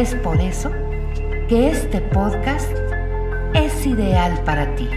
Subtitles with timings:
[0.00, 0.72] Es por eso
[1.46, 2.74] que este podcast
[3.52, 4.88] es ideal para ti.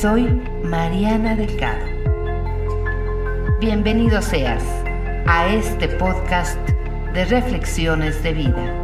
[0.00, 0.24] Soy
[0.64, 1.86] Mariana Delgado.
[3.60, 4.64] Bienvenido seas
[5.28, 6.58] a este podcast
[7.12, 8.74] de reflexiones de vida.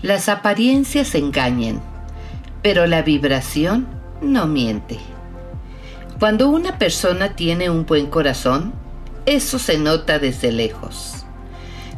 [0.00, 1.82] Las apariencias engañan,
[2.62, 3.86] pero la vibración
[4.22, 4.98] no miente.
[6.18, 8.72] Cuando una persona tiene un buen corazón,
[9.26, 11.24] eso se nota desde lejos.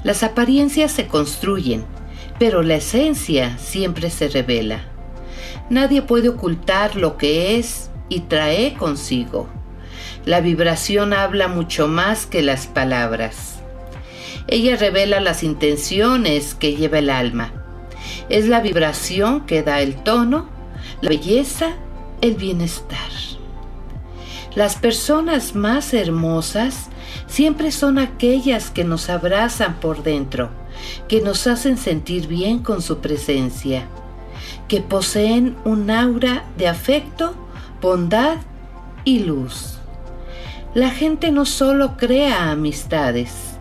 [0.05, 1.85] Las apariencias se construyen,
[2.39, 4.85] pero la esencia siempre se revela.
[5.69, 9.49] Nadie puede ocultar lo que es y trae consigo.
[10.25, 13.57] La vibración habla mucho más que las palabras.
[14.49, 17.53] Ella revela las intenciones que lleva el alma.
[18.29, 20.49] Es la vibración que da el tono,
[21.03, 21.75] la belleza,
[22.23, 23.36] el bienestar.
[24.57, 26.89] Las personas más hermosas
[27.27, 30.49] siempre son aquellas que nos abrazan por dentro,
[31.09, 33.87] que nos hacen sentir bien con su presencia,
[34.67, 37.35] que poseen un aura de afecto,
[37.83, 38.39] bondad
[39.05, 39.77] y luz.
[40.73, 43.59] La gente no solo crea amistades,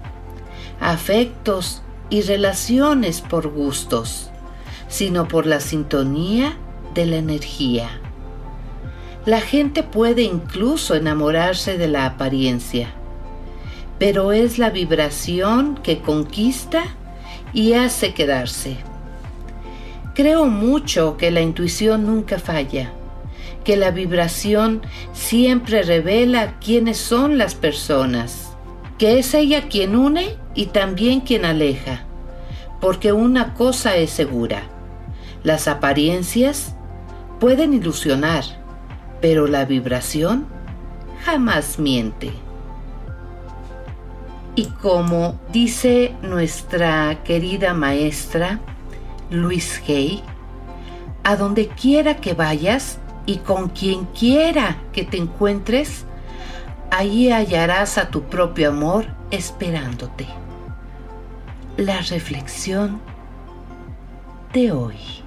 [0.79, 4.29] afectos y relaciones por gustos,
[4.87, 6.57] sino por la sintonía
[6.93, 7.99] de la energía.
[9.25, 12.89] La gente puede incluso enamorarse de la apariencia,
[13.97, 16.83] pero es la vibración que conquista
[17.51, 18.77] y hace quedarse.
[20.13, 22.91] Creo mucho que la intuición nunca falla,
[23.63, 28.51] que la vibración siempre revela quiénes son las personas,
[28.99, 32.03] que es ella quien une y también quien aleja,
[32.79, 34.69] porque una cosa es segura,
[35.43, 36.75] las apariencias
[37.39, 38.64] pueden ilusionar,
[39.25, 40.45] pero la vibración
[41.23, 42.31] jamás miente.
[44.53, 48.59] Y como dice nuestra querida maestra
[49.31, 50.21] Luis Hay,
[51.23, 56.05] a donde quiera que vayas y con quien quiera que te encuentres,
[56.91, 60.27] allí hallarás a tu propio amor esperándote.
[61.77, 63.01] La reflexión
[64.53, 65.24] de hoy.